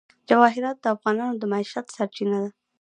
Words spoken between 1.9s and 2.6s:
سرچینه ده.